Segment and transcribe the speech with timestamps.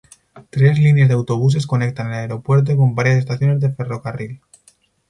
[0.49, 4.41] Tres líneas de autobuses conectan el aeropuerto con varias estaciones de ferrocarril.